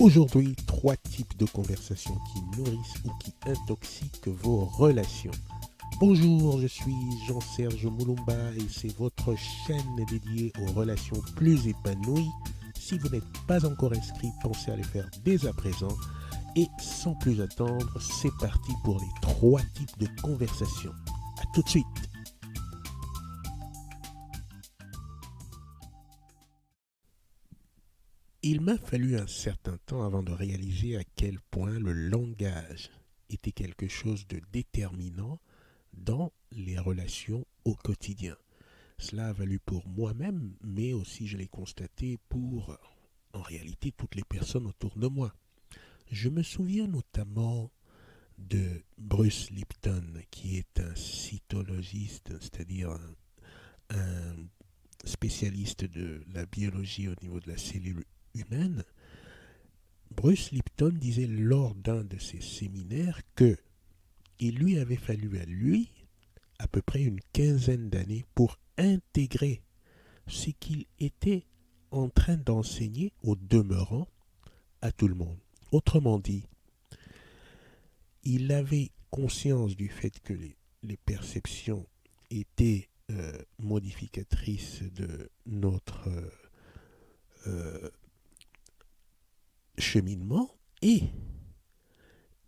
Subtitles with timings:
[0.00, 5.32] Aujourd'hui, trois types de conversations qui nourrissent ou qui intoxiquent vos relations.
[5.98, 6.94] Bonjour, je suis
[7.26, 12.30] Jean-Serge Moulumba et c'est votre chaîne dédiée aux relations plus épanouies.
[12.78, 15.96] Si vous n'êtes pas encore inscrit, pensez à le faire dès à présent.
[16.54, 20.94] Et sans plus attendre, c'est parti pour les trois types de conversations.
[21.42, 22.07] A tout de suite.
[28.42, 32.90] Il m'a fallu un certain temps avant de réaliser à quel point le langage
[33.30, 35.40] était quelque chose de déterminant
[35.92, 38.36] dans les relations au quotidien.
[38.96, 42.78] Cela a valu pour moi-même, mais aussi je l'ai constaté pour,
[43.32, 45.34] en réalité, toutes les personnes autour de moi.
[46.12, 47.72] Je me souviens notamment
[48.38, 54.36] de Bruce Lipton, qui est un cytologiste, c'est-à-dire un, un,
[55.04, 58.04] spécialiste de la biologie au niveau de la cellule
[60.10, 63.56] Bruce Lipton disait lors d'un de ses séminaires que
[64.40, 65.90] il lui avait fallu à lui
[66.58, 69.62] à peu près une quinzaine d'années pour intégrer
[70.26, 71.44] ce qu'il était
[71.90, 74.08] en train d'enseigner au demeurant
[74.82, 75.38] à tout le monde.
[75.72, 76.44] Autrement dit,
[78.24, 81.86] il avait conscience du fait que les, les perceptions
[82.30, 86.30] étaient euh, modificatrices de notre euh,
[87.46, 87.90] euh,
[89.78, 90.50] cheminement
[90.82, 91.02] et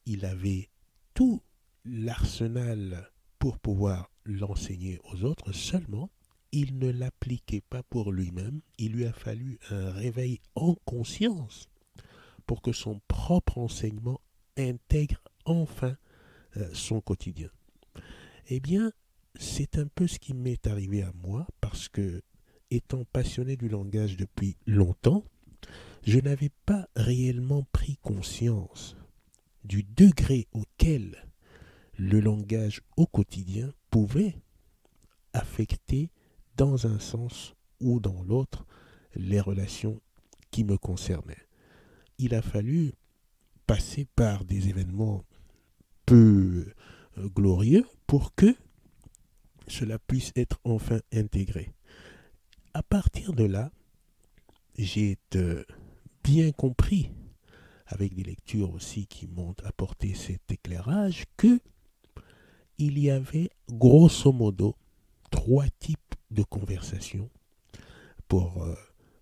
[0.06, 0.68] il avait
[1.14, 1.42] tout
[1.84, 6.10] l'arsenal pour pouvoir l'enseigner aux autres, seulement
[6.52, 11.68] il ne l'appliquait pas pour lui-même, il lui a fallu un réveil en conscience
[12.46, 14.20] pour que son propre enseignement
[14.56, 15.96] intègre enfin
[16.56, 17.48] euh, son quotidien.
[18.48, 18.92] Eh bien,
[19.38, 22.22] c'est un peu ce qui m'est arrivé à moi parce que,
[22.70, 25.24] étant passionné du langage depuis longtemps,
[26.02, 28.96] je n'avais pas réellement pris conscience
[29.64, 31.26] du degré auquel
[31.98, 34.36] le langage au quotidien pouvait
[35.32, 36.10] affecter
[36.56, 38.66] dans un sens ou dans l'autre
[39.14, 40.00] les relations
[40.50, 41.46] qui me concernaient.
[42.18, 42.92] Il a fallu
[43.66, 45.24] passer par des événements
[46.06, 46.72] peu
[47.18, 48.54] euh, glorieux pour que
[49.68, 51.72] cela puisse être enfin intégré.
[52.74, 53.70] À partir de là,
[54.76, 55.64] j'ai euh,
[56.22, 57.10] bien compris,
[57.86, 61.60] avec des lectures aussi qui m'ont apporté cet éclairage, que
[62.78, 64.74] il y avait grosso modo
[65.30, 67.28] trois types de conversations
[68.26, 68.74] pour euh,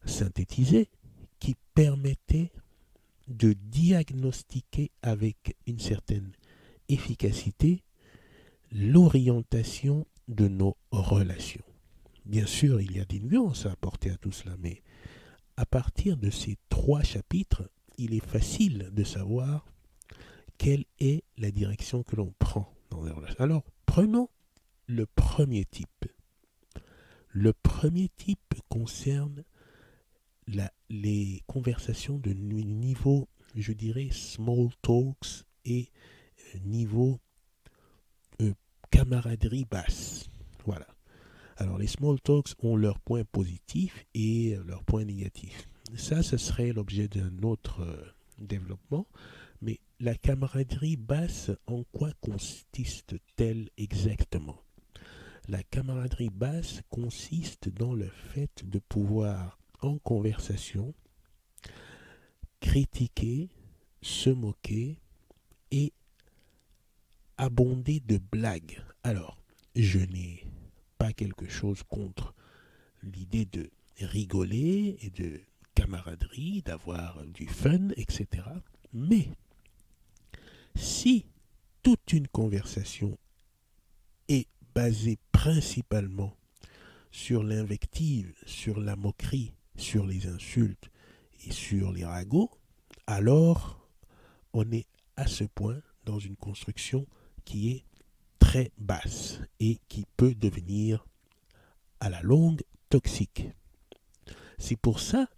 [0.04, 0.88] synthétiser
[1.41, 2.53] qui permettaient
[3.26, 6.32] de diagnostiquer avec une certaine
[6.88, 7.82] efficacité
[8.72, 11.65] l'orientation de nos relations.
[12.26, 14.82] Bien sûr, il y a des nuances à apporter à tout cela, mais
[15.59, 19.67] à partir de ces trois chapitres, il est facile de savoir
[20.57, 23.41] quelle est la direction que l'on prend dans les relations.
[23.41, 24.29] Alors, prenons
[24.87, 26.07] le premier type.
[27.31, 29.43] Le premier type concerne
[30.91, 35.91] les conversations de niveau, je dirais, small talks et
[36.55, 37.19] euh, niveau
[38.41, 38.55] euh,
[38.93, 40.31] camaraderie basse.
[40.65, 40.87] Voilà.
[41.61, 45.69] Alors, les small talks ont leurs points positifs et leurs points négatifs.
[45.97, 48.05] Ça, ce serait l'objet d'un autre euh,
[48.39, 49.09] développement.
[49.61, 54.63] Mais la camaraderie basse, en quoi consiste-t-elle exactement?
[55.49, 60.95] La camaraderie basse consiste dans le fait de pouvoir, en conversation,
[62.61, 63.49] critiquer,
[64.01, 65.01] se moquer
[65.73, 65.93] et
[67.37, 68.81] abonder de blagues.
[69.03, 69.43] Alors,
[69.75, 70.45] je n'ai
[70.98, 72.34] pas quelque chose contre
[73.03, 73.70] l'idée de
[74.00, 75.41] rigoler et de
[75.75, 78.26] camaraderie, d'avoir du fun, etc.
[78.92, 79.28] Mais
[80.75, 81.26] si
[81.82, 83.16] toute une conversation
[84.28, 86.36] est basée principalement
[87.10, 90.91] sur l'invective, sur la moquerie, sur les insultes
[91.47, 92.50] et sur les ragots,
[93.06, 93.89] alors
[94.53, 94.86] on est
[95.16, 97.06] à ce point dans une construction
[97.44, 97.84] qui est
[98.48, 101.04] très basse et qui peut devenir
[102.00, 103.47] à la longue toxique.
[104.56, 105.28] C'est pour ça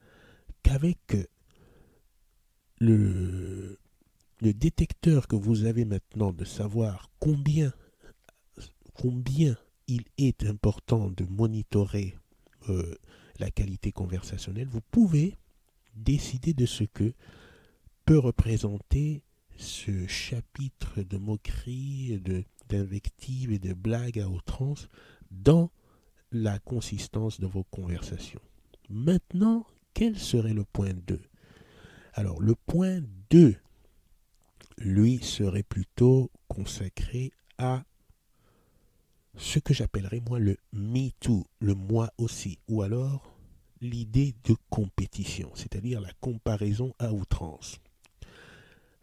[0.63, 1.17] qu'avec
[2.79, 3.77] le
[4.41, 7.73] détecteur que vous avez maintenant de savoir combien,
[8.95, 9.57] combien
[9.89, 12.17] il est important de monitorer
[12.69, 12.95] euh,
[13.41, 15.37] la qualité conversationnelle, vous pouvez
[15.97, 17.13] décider de ce que
[18.05, 19.25] peut représenter
[19.57, 24.89] ce chapitre de moquerie, de, d'invective et de blagues à outrance
[25.31, 25.71] dans
[26.33, 28.41] la consistance de vos conversations.
[28.89, 31.21] Maintenant, quel serait le point 2
[32.15, 33.01] Alors le point
[33.31, 33.57] 2,
[34.79, 37.85] lui, serait plutôt consacré à
[39.37, 43.35] ce que j'appellerais moi le me too, le moi aussi, ou alors
[43.81, 47.81] l'idée de compétition, c'est-à-dire la comparaison à outrance.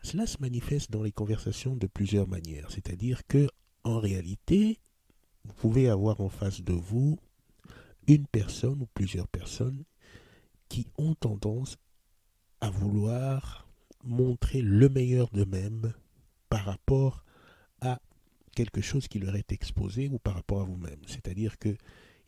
[0.07, 3.49] Cela se manifeste dans les conversations de plusieurs manières, c'est-à-dire que
[3.83, 4.79] en réalité,
[5.43, 7.19] vous pouvez avoir en face de vous
[8.07, 9.83] une personne ou plusieurs personnes
[10.69, 11.75] qui ont tendance
[12.61, 13.67] à vouloir
[14.05, 15.91] montrer le meilleur d'eux-mêmes
[16.47, 17.25] par rapport
[17.81, 17.99] à
[18.55, 21.01] quelque chose qui leur est exposé ou par rapport à vous-même.
[21.05, 21.75] C'est-à-dire que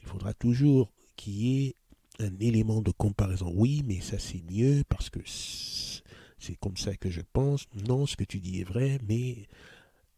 [0.02, 1.76] il faudra toujours qu'il y ait
[2.20, 3.54] un élément de comparaison.
[3.56, 5.22] Oui, mais ça c'est mieux parce que
[6.40, 7.68] c'est comme ça que je pense.
[7.88, 9.48] Non, ce que tu dis est vrai, mais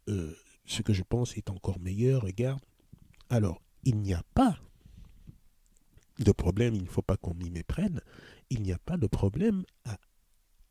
[0.08, 0.36] euh,
[0.66, 2.22] ce que je pense est encore meilleur.
[2.24, 2.62] Regarde.
[3.30, 4.60] Alors, il n'y a pas
[6.20, 8.02] de problème, il ne faut pas qu'on m'y méprenne.
[8.50, 9.98] Il n'y a pas de problème à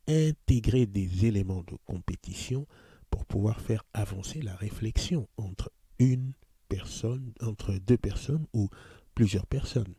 [0.06, 2.66] intégrer des éléments de compétition
[3.10, 6.32] pour pouvoir faire avancer la réflexion entre une
[6.68, 8.68] personne, entre deux personnes ou
[9.14, 9.94] plusieurs personnes.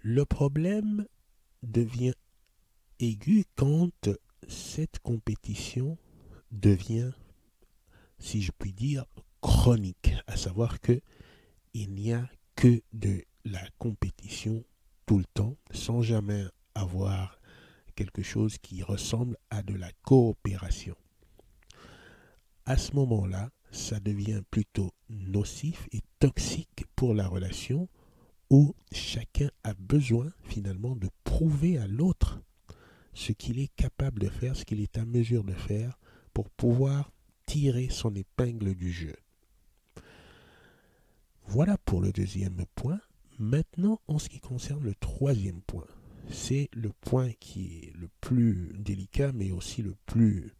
[0.00, 1.06] Le problème
[1.62, 2.12] devient
[3.56, 4.08] quand
[4.48, 5.98] cette compétition
[6.50, 7.12] devient,
[8.18, 9.04] si je puis dire,
[9.40, 11.00] chronique, à savoir que
[11.74, 14.64] il n'y a que de la compétition
[15.06, 17.38] tout le temps, sans jamais avoir
[17.94, 20.96] quelque chose qui ressemble à de la coopération.
[22.64, 27.88] À ce moment-là, ça devient plutôt nocif et toxique pour la relation
[28.50, 32.40] où chacun a besoin finalement de prouver à l'autre
[33.14, 35.98] ce qu'il est capable de faire, ce qu'il est à mesure de faire
[36.32, 37.12] pour pouvoir
[37.46, 39.14] tirer son épingle du jeu.
[41.46, 43.00] Voilà pour le deuxième point.
[43.38, 45.86] Maintenant, en ce qui concerne le troisième point,
[46.30, 50.52] c'est le point qui est le plus délicat, mais aussi le plus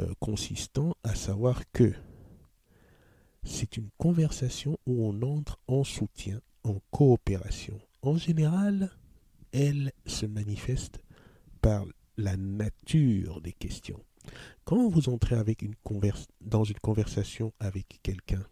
[0.00, 1.92] euh, consistant, à savoir que
[3.44, 7.80] c'est une conversation où on entre en soutien, en coopération.
[8.02, 8.90] En général,
[9.52, 11.00] elle se manifeste
[11.60, 11.84] par
[12.16, 14.02] la nature des questions.
[14.64, 15.74] Quand vous entrez avec une
[16.40, 18.44] dans une conversation avec quelqu'un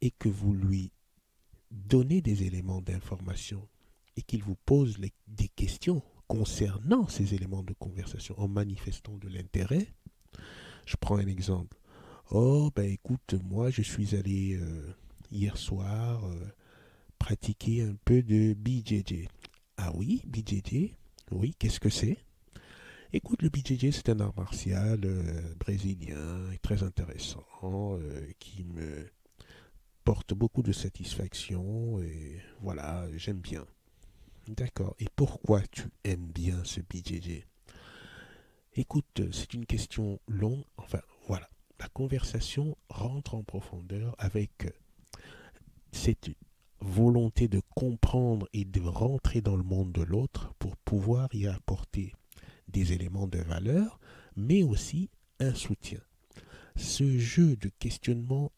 [0.00, 0.92] et que vous lui
[1.70, 3.68] donnez des éléments d'information
[4.16, 9.92] et qu'il vous pose des questions concernant ces éléments de conversation en manifestant de l'intérêt,
[10.86, 11.76] je prends un exemple.
[12.30, 14.94] Oh, ben écoute, moi je suis allé euh,
[15.30, 16.46] hier soir euh,
[17.18, 19.26] pratiquer un peu de BJJ.
[19.76, 20.94] Ah oui, BJJ
[21.30, 22.18] Oui, qu'est-ce que c'est?
[23.12, 27.44] Écoute, le BJJ, c'est un art martial euh, brésilien très intéressant
[28.38, 29.08] qui me
[30.04, 33.64] porte beaucoup de satisfaction et voilà, j'aime bien.
[34.48, 34.94] D'accord.
[34.98, 37.46] Et pourquoi tu aimes bien ce BJJ
[38.74, 40.64] Écoute, c'est une question longue.
[40.76, 41.48] Enfin, voilà.
[41.80, 44.72] La conversation rentre en profondeur avec
[45.92, 46.30] cette
[46.80, 52.12] volonté de comprendre et de rentrer dans le monde de l'autre pour pouvoir y apporter
[52.68, 53.98] des éléments de valeur,
[54.36, 55.10] mais aussi
[55.40, 56.00] un soutien.
[56.76, 58.52] Ce jeu de questionnement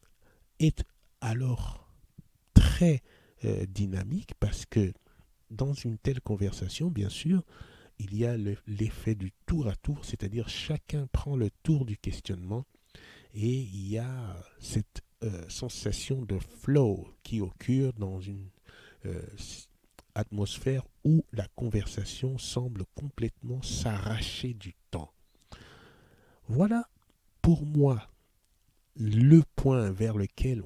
[0.58, 0.84] est
[1.20, 1.88] alors
[2.54, 3.02] très
[3.44, 4.92] euh, dynamique parce que
[5.50, 7.44] dans une telle conversation, bien sûr,
[7.98, 8.36] il y a
[8.66, 12.64] l'effet du tour à tour, c'est-à-dire chacun prend le tour du questionnement
[13.32, 18.48] et il y a cette euh, sensation de flow qui occure dans une
[19.06, 19.20] euh,
[20.14, 25.12] atmosphère où la conversation semble complètement s'arracher du temps.
[26.48, 26.88] Voilà
[27.42, 28.08] pour moi
[28.96, 30.62] le point vers lequel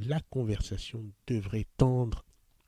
[0.00, 2.24] la conversation devrait tendre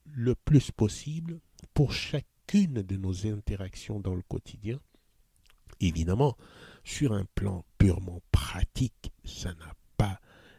[0.07, 1.41] le plus possible
[1.75, 4.81] pour chacune de nos interactions dans le quotidien.
[5.81, 6.37] Évidemment,
[6.85, 9.75] sur un plan purement pratique, ça n'a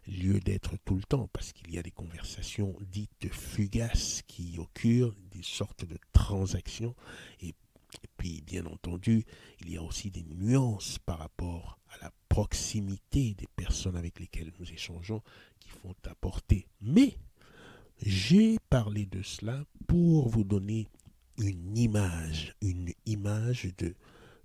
[0.07, 5.15] lieu d'être tout le temps parce qu'il y a des conversations dites fugaces qui occurrent,
[5.31, 6.95] des sortes de transactions
[7.41, 7.53] et
[8.01, 9.25] et puis, bien entendu,
[9.61, 14.51] il y a aussi des nuances par rapport à la proximité des personnes avec lesquelles
[14.59, 15.21] nous échangeons
[15.59, 16.65] qui font apporter.
[16.81, 17.17] Mais
[18.01, 20.87] j'ai parlé de cela pour vous donner
[21.37, 23.95] une image, une image de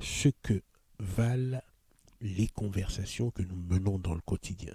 [0.00, 0.62] ce que
[0.98, 1.62] valent
[2.20, 4.74] les conversations que nous menons dans le quotidien.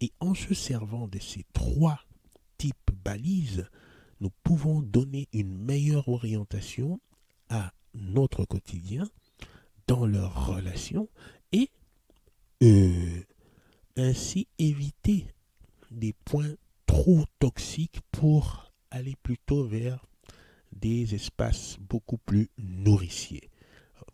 [0.00, 2.00] Et en se servant de ces trois
[2.56, 3.68] types balises,
[4.20, 7.00] nous pouvons donner une meilleure orientation
[7.48, 9.08] à notre quotidien,
[9.86, 11.08] dans leurs relations,
[11.52, 11.70] et
[12.62, 13.22] euh,
[13.96, 15.26] ainsi éviter
[15.90, 16.54] des points
[16.86, 20.04] trop toxiques pour aller plutôt vers
[20.72, 23.50] des espaces beaucoup plus nourriciers.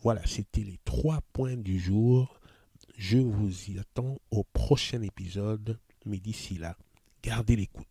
[0.00, 2.40] Voilà, c'était les trois points du jour.
[2.96, 6.76] Je vous y attends au prochain épisode, mais d'ici là,
[7.22, 7.86] gardez l'écoute.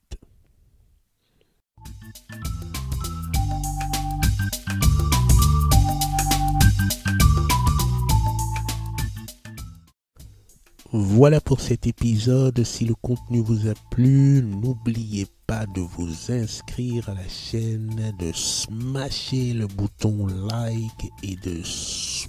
[10.95, 12.63] Voilà pour cet épisode.
[12.63, 18.31] Si le contenu vous a plu, n'oubliez pas de vous inscrire à la chaîne, de
[18.31, 21.63] smasher le bouton like et de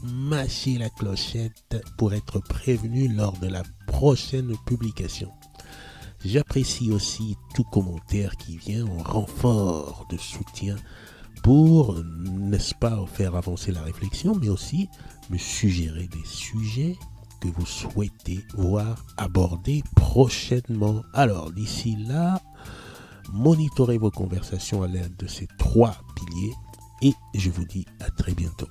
[0.05, 5.31] smasher la clochette pour être prévenu lors de la prochaine publication.
[6.25, 10.77] J'apprécie aussi tout commentaire qui vient en renfort de soutien
[11.43, 14.89] pour, n'est-ce pas, faire avancer la réflexion, mais aussi
[15.31, 16.97] me suggérer des sujets
[17.41, 21.03] que vous souhaitez voir abordés prochainement.
[21.13, 22.41] Alors, d'ici là,
[23.33, 26.55] monitorez vos conversations à l'aide de ces trois piliers
[27.03, 28.69] et je vous dis à très bientôt.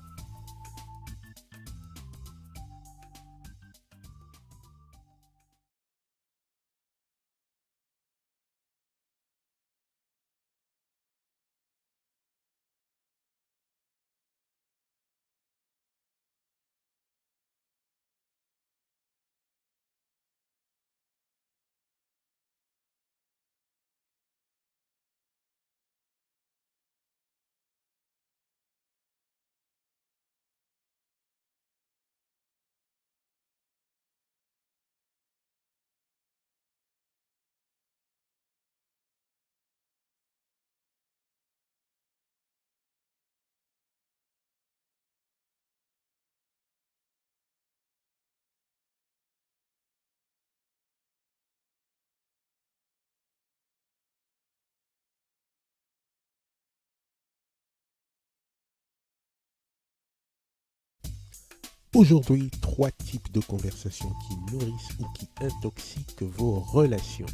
[61.96, 67.28] Aujourd'hui, trois types de conversations qui nourrissent ou qui intoxiquent vos relations.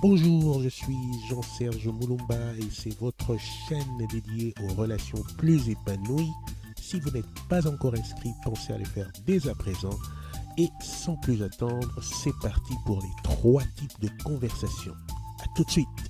[0.00, 0.96] Bonjour, je suis
[1.28, 6.32] Jean-Serge Moulumba et c'est votre chaîne dédiée aux relations plus épanouies.
[6.80, 9.98] Si vous n'êtes pas encore inscrit, pensez à le faire dès à présent.
[10.56, 14.94] Et sans plus attendre, c'est parti pour les trois types de conversations.
[15.42, 16.09] A tout de suite.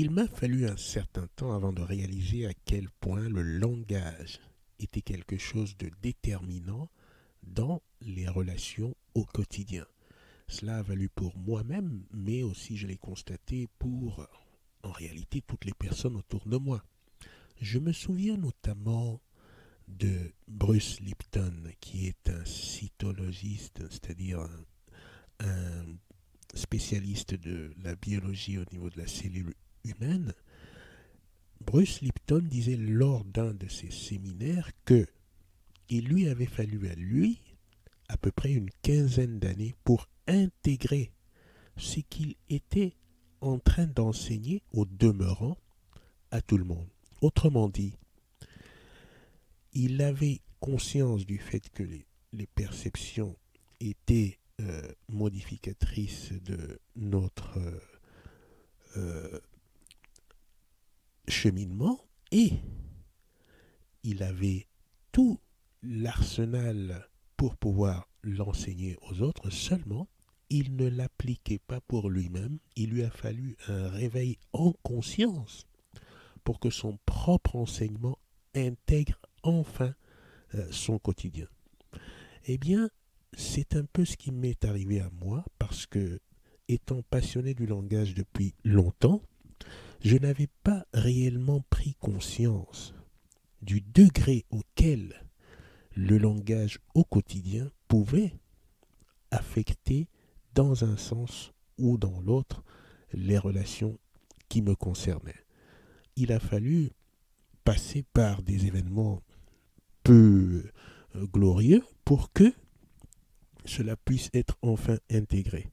[0.00, 4.38] Il m'a fallu un certain temps avant de réaliser à quel point le langage
[4.78, 6.88] était quelque chose de déterminant
[7.42, 9.84] dans les relations au quotidien.
[10.46, 14.24] Cela a valu pour moi-même, mais aussi je l'ai constaté pour,
[14.84, 16.84] en réalité, toutes les personnes autour de moi.
[17.60, 19.20] Je me souviens notamment
[19.88, 24.64] de Bruce Lipton, qui est un cytologiste, c'est-à-dire un,
[25.40, 25.86] un,
[26.54, 29.54] spécialiste de la biologie au niveau de la cellule
[31.60, 35.06] Bruce Lipton disait lors d'un de ses séminaires que
[35.88, 37.40] il lui avait fallu à lui
[38.08, 41.12] à peu près une quinzaine d'années pour intégrer
[41.76, 42.94] ce qu'il était
[43.40, 45.56] en train d'enseigner au demeurant
[46.30, 46.88] à tout le monde.
[47.20, 47.94] Autrement dit,
[49.72, 53.36] il avait conscience du fait que les, les perceptions
[53.80, 57.80] étaient euh, modificatrices de notre euh,
[58.96, 59.40] euh,
[62.32, 62.52] et
[64.02, 64.66] il avait
[65.12, 65.38] tout
[65.82, 70.08] l'arsenal pour pouvoir l'enseigner aux autres, seulement
[70.50, 75.66] il ne l'appliquait pas pour lui-même, il lui a fallu un réveil en conscience
[76.42, 78.18] pour que son propre enseignement
[78.56, 79.94] intègre enfin
[80.54, 81.46] euh, son quotidien.
[82.46, 82.90] Eh bien,
[83.36, 86.18] c'est un peu ce qui m'est arrivé à moi parce que,
[86.66, 89.22] étant passionné du langage depuis longtemps,
[90.00, 92.94] je n'avais pas réellement pris conscience
[93.62, 95.24] du degré auquel
[95.94, 98.34] le langage au quotidien pouvait
[99.30, 100.08] affecter
[100.54, 102.62] dans un sens ou dans l'autre
[103.12, 103.98] les relations
[104.48, 105.44] qui me concernaient.
[106.16, 106.90] Il a fallu
[107.64, 109.22] passer par des événements
[110.02, 110.64] peu
[111.16, 112.52] euh, glorieux pour que
[113.64, 115.68] cela puisse être enfin intégré.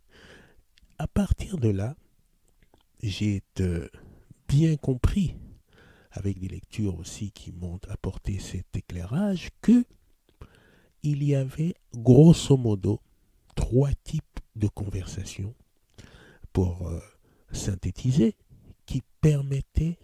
[0.98, 1.96] À partir de là,
[3.02, 3.88] j'ai euh,
[4.48, 5.36] bien compris,
[6.12, 9.86] avec des lectures aussi qui m'ont apporté cet éclairage, que
[11.04, 13.00] il y avait grosso modo
[13.56, 15.54] trois types de conversations
[16.52, 17.00] pour euh,
[17.52, 18.36] synthétiser
[18.86, 20.00] qui permettaient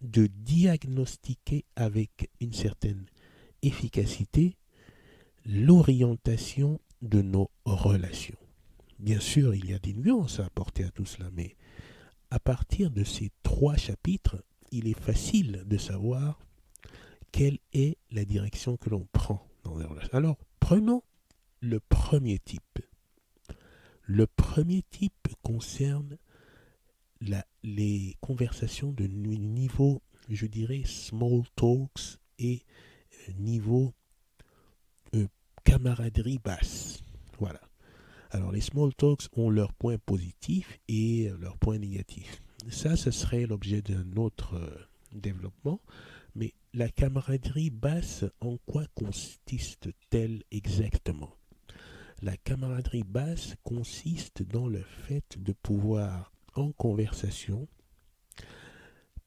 [0.00, 3.04] de diagnostiquer avec une certaine
[3.62, 4.56] efficacité
[5.44, 8.38] l'orientation de nos relations.
[8.98, 11.56] Bien sûr, il y a des nuances à apporter à tout cela, mais
[12.32, 16.40] à partir de ces trois chapitres, il est facile de savoir
[17.30, 20.16] quelle est la direction que l'on prend dans les relations.
[20.16, 21.02] Alors, prenons
[21.60, 22.78] le premier type.
[24.04, 26.16] Le premier type concerne
[27.62, 32.62] les conversations de niveau, je dirais, small talks et
[33.28, 33.92] euh, niveau
[35.14, 35.28] euh,
[35.64, 37.04] camaraderie basse.
[37.38, 37.60] Voilà.
[38.34, 42.42] Alors les small talks ont leurs points positifs et leurs points négatifs.
[42.70, 45.80] Ça, ce serait l'objet d'un autre euh, développement.
[46.34, 51.36] Mais la camaraderie basse, en quoi consiste-t-elle exactement?
[52.22, 57.68] La camaraderie basse consiste dans le fait de pouvoir, en conversation,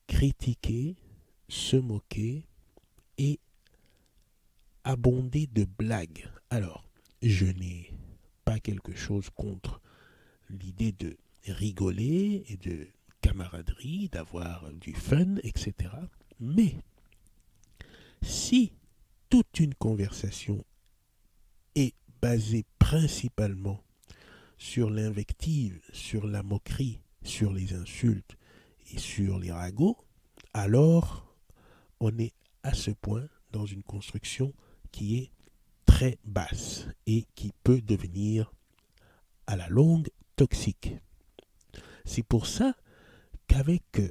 [0.07, 0.95] critiquer,
[1.47, 2.47] se moquer
[3.19, 3.39] et
[4.83, 6.27] abonder de blagues.
[6.49, 6.89] Alors,
[7.21, 7.91] je n'ai
[8.45, 9.81] pas quelque chose contre
[10.49, 12.87] l'idée de rigoler et de
[13.21, 15.73] camaraderie, d'avoir du fun, etc.
[16.39, 16.75] Mais
[18.21, 18.71] si
[19.29, 20.63] toute une conversation
[21.73, 23.81] est basée principalement
[24.57, 28.37] sur l'invective, sur la moquerie, sur les insultes
[28.93, 29.97] et sur les ragots,
[30.53, 31.35] alors
[31.99, 32.33] on est
[32.63, 34.53] à ce point dans une construction
[34.91, 35.31] qui est
[35.95, 38.51] très basse et qui peut devenir
[39.47, 40.93] à la longue toxique.
[42.03, 42.75] C'est pour ça
[43.47, 44.01] qu'avec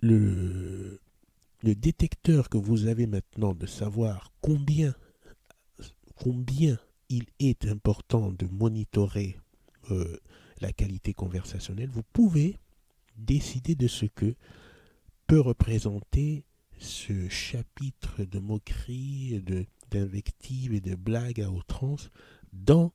[0.00, 1.02] le,
[1.62, 4.94] le détecteur que vous avez maintenant de savoir combien,
[6.16, 6.78] combien
[7.10, 9.38] il est important de monitorer
[9.90, 10.16] euh,
[10.62, 12.56] la qualité conversationnelle, vous pouvez
[13.18, 14.34] décider de ce que
[15.26, 16.46] peut représenter
[16.78, 22.10] ce chapitre de moquerie, de d'invectives et de blagues à outrance
[22.52, 22.92] dans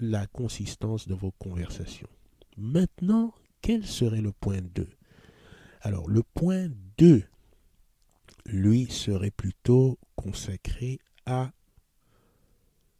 [0.00, 2.08] la consistance de vos conversations.
[2.56, 4.88] Maintenant, quel serait le point 2
[5.80, 6.68] Alors, le point
[6.98, 7.24] 2,
[8.46, 11.52] lui, serait plutôt consacré à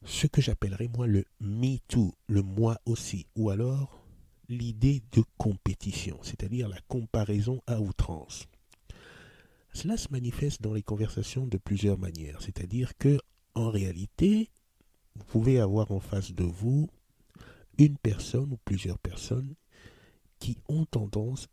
[0.04, 4.04] ce que j'appellerais moi le me too, le moi aussi, ou alors
[4.48, 8.48] l'idée de compétition, c'est-à-dire la comparaison à outrance.
[9.72, 13.18] Cela se manifeste dans les conversations de plusieurs manières, c'est-à-dire que
[13.54, 14.50] en réalité,
[15.16, 16.88] vous pouvez avoir en face de vous
[17.78, 19.54] une personne ou plusieurs personnes
[20.38, 21.48] qui ont tendance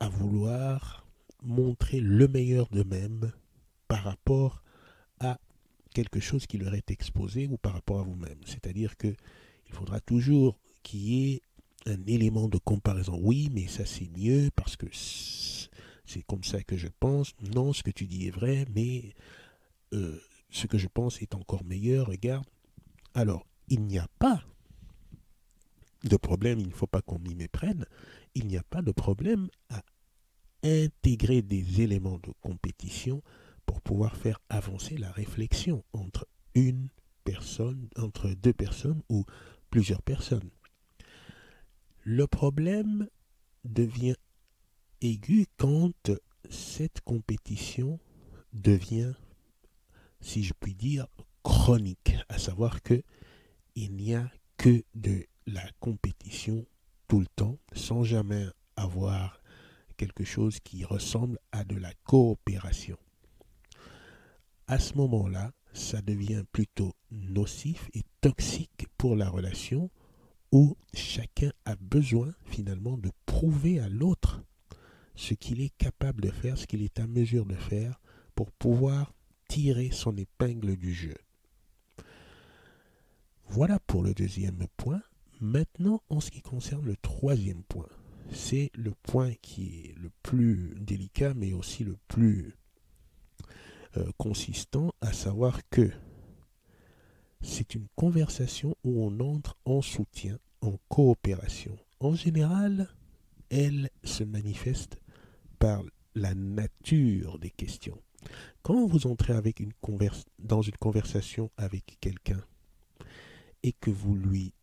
[0.00, 1.06] à vouloir
[1.42, 3.32] montrer le meilleur d'eux-mêmes
[3.88, 4.62] par rapport
[5.20, 5.38] à
[5.94, 8.38] quelque chose qui leur est exposé ou par rapport à vous-même.
[8.44, 9.14] C'est-à-dire que
[9.68, 11.42] il faudra toujours qu'il y ait
[11.86, 13.18] un élément de comparaison.
[13.22, 14.86] Oui, mais ça c'est mieux parce que
[16.06, 17.34] c'est comme ça que je pense.
[17.54, 19.14] Non, ce que tu dis est vrai, mais
[19.92, 22.06] euh, ce que je pense est encore meilleur.
[22.06, 22.46] Regarde.
[23.14, 24.44] Alors, il n'y a pas
[26.04, 27.84] de problème, il ne faut pas qu'on m'y méprenne,
[28.34, 29.82] il n'y a pas de problème à
[30.62, 33.22] intégrer des éléments de compétition
[33.64, 36.88] pour pouvoir faire avancer la réflexion entre une
[37.24, 39.24] personne, entre deux personnes ou
[39.70, 40.50] plusieurs personnes.
[42.02, 43.08] Le problème
[43.64, 44.14] devient
[45.00, 46.10] aigu quand
[46.50, 47.98] cette compétition
[48.52, 49.12] devient,
[50.20, 51.06] si je puis dire,
[51.42, 53.02] chronique, à savoir que
[53.74, 56.66] il n'y a que de la compétition
[57.08, 59.40] tout le temps sans jamais avoir
[59.96, 62.98] quelque chose qui ressemble à de la coopération.
[64.66, 69.90] À ce moment-là, ça devient plutôt nocif et toxique pour la relation
[70.50, 74.42] où chacun a besoin finalement de prouver à l'autre
[75.16, 78.00] ce qu'il est capable de faire, ce qu'il est à mesure de faire
[78.34, 79.14] pour pouvoir
[79.48, 81.16] tirer son épingle du jeu.
[83.48, 85.00] Voilà pour le deuxième point.
[85.40, 87.88] Maintenant, en ce qui concerne le troisième point,
[88.32, 92.54] c'est le point qui est le plus délicat, mais aussi le plus
[93.96, 95.90] euh, consistant, à savoir que
[97.40, 101.78] c'est une conversation où on entre en soutien, en coopération.
[102.00, 102.88] En général,
[103.50, 104.98] elle se manifeste
[105.58, 105.82] par
[106.14, 108.00] la nature des questions.
[108.62, 109.72] Quand vous entrez avec une
[110.38, 112.42] dans une conversation avec quelqu'un
[113.62, 114.54] et que vous lui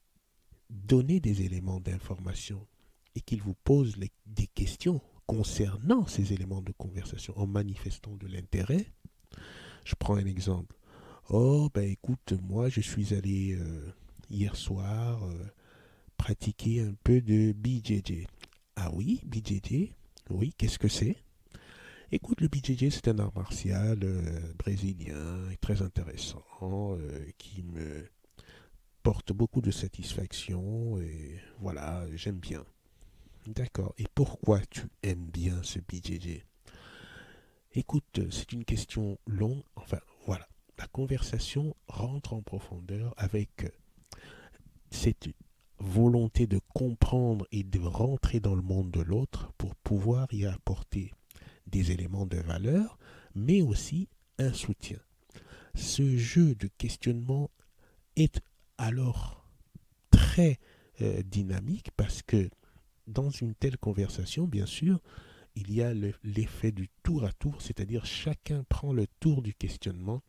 [0.69, 2.67] donner des éléments d'information
[3.15, 8.85] et qu'il vous pose des questions concernant ces éléments de conversation en manifestant de l'intérêt.
[9.85, 10.75] Je prends un exemple.
[11.29, 13.93] Oh, ben écoute, moi je suis allé euh,
[14.29, 15.45] hier soir euh,
[16.17, 18.25] pratiquer un peu de BJJ.
[18.75, 19.93] Ah oui, BJJ
[20.29, 21.17] Oui, qu'est-ce que c'est?
[22.11, 26.43] Écoute, le BJJ, c'est un art martial euh, brésilien, très intéressant,
[27.37, 28.07] qui me
[29.01, 32.63] porte beaucoup de satisfaction et voilà, j'aime bien.
[33.47, 33.93] D'accord.
[33.97, 36.45] Et pourquoi tu aimes bien ce BJJ
[37.73, 39.63] Écoute, c'est une question longue.
[39.75, 40.47] Enfin, voilà.
[40.77, 43.71] La conversation rentre en profondeur avec
[44.91, 45.27] cette
[45.83, 51.11] volonté de comprendre et de rentrer dans le monde de l'autre pour pouvoir y apporter
[51.67, 52.97] des éléments de valeur,
[53.35, 54.07] mais aussi
[54.39, 54.99] un soutien.
[55.75, 57.51] Ce jeu de questionnement
[58.15, 58.41] est
[58.77, 59.45] alors
[60.09, 60.59] très
[61.01, 62.49] euh, dynamique parce que
[63.07, 65.01] dans une telle conversation, bien sûr,
[65.55, 65.93] il y a
[66.23, 70.21] l'effet du tour à tour, c'est-à-dire chacun prend le tour du questionnement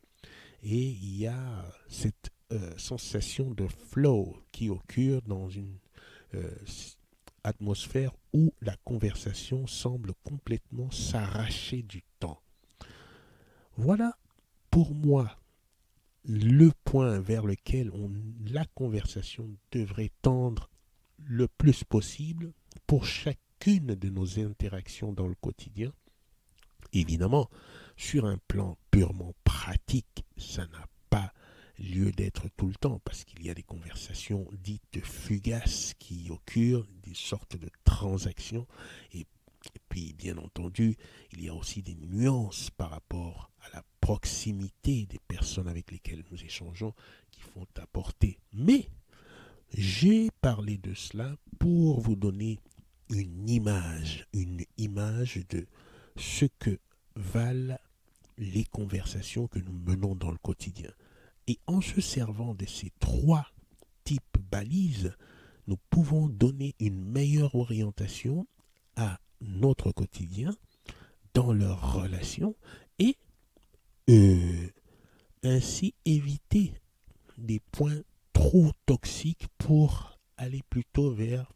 [0.61, 5.77] et il y a cette euh, sensation de flow qui occure dans une
[6.35, 6.49] euh,
[7.43, 12.41] atmosphère où la conversation semble complètement s'arracher du temps.
[13.77, 14.17] Voilà
[14.69, 15.39] pour moi
[16.23, 17.91] le point vers lequel
[18.47, 20.69] la conversation devrait tendre
[21.17, 22.51] le plus possible
[22.87, 25.91] pour chacune de nos interactions dans le quotidien.
[26.93, 27.49] Évidemment,
[27.97, 30.87] sur un plan purement pratique, ça n'a
[31.79, 36.85] lieu d'être tout le temps parce qu'il y a des conversations dites fugaces qui occurrent,
[37.03, 38.67] des sortes de transactions
[39.13, 39.25] et,
[39.89, 40.95] puis bien entendu
[41.31, 46.23] il y a aussi des nuances par rapport à la proximité des personnes avec lesquelles
[46.31, 46.93] nous échangeons
[47.31, 48.37] qui font apporter.
[48.53, 48.87] Mais
[49.73, 52.59] j'ai parlé de cela pour vous donner
[53.09, 55.65] une image, une image de
[56.15, 56.77] ce que
[57.15, 57.77] valent
[58.37, 60.91] les conversations que nous menons dans le quotidien.
[61.47, 63.47] Et en se servant de ces trois
[64.03, 65.15] types balises,
[65.67, 68.47] nous pouvons donner une meilleure orientation
[68.95, 70.55] à notre quotidien
[71.33, 72.55] dans leurs relations
[72.99, 73.17] et
[74.09, 74.67] euh,
[75.43, 76.73] ainsi éviter
[77.37, 78.01] des points
[78.33, 81.51] trop toxiques pour aller plutôt vers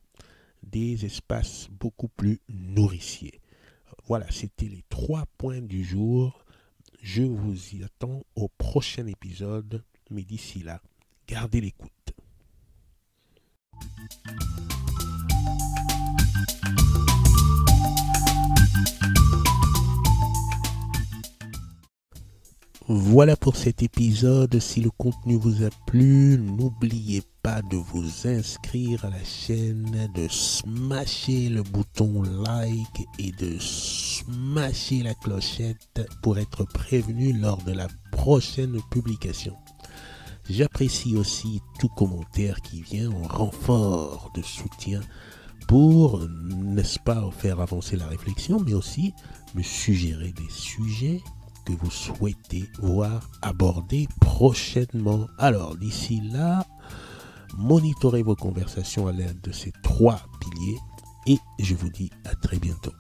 [0.63, 3.39] des espaces beaucoup plus nourriciers.
[4.05, 6.45] Voilà, c'était les trois points du jour.
[7.01, 10.81] Je vous y attends au prochain épisode, mais d'ici là,
[11.27, 11.89] gardez l'écoute.
[22.87, 24.59] Voilà pour cet épisode.
[24.59, 30.27] Si le contenu vous a plu, n'oubliez pas de vous inscrire à la chaîne, de
[30.27, 37.87] smasher le bouton like et de smasher la clochette pour être prévenu lors de la
[38.11, 39.55] prochaine publication.
[40.49, 45.01] J'apprécie aussi tout commentaire qui vient en renfort de soutien
[45.67, 49.13] pour, n'est-ce pas, faire avancer la réflexion, mais aussi
[49.55, 51.21] me suggérer des sujets
[51.75, 55.27] vous souhaitez voir abordé prochainement.
[55.37, 56.65] Alors d'ici là,
[57.57, 60.77] monitorez vos conversations à l'aide de ces trois piliers
[61.27, 62.93] et je vous dis à très bientôt.